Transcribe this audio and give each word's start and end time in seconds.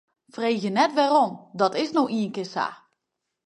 Freegje 0.33 0.69
net 0.75 0.91
wêrom, 0.97 1.33
dat 1.59 1.73
is 1.83 1.91
no 1.95 2.03
ienkear 2.19 2.49
sa. 2.53 2.67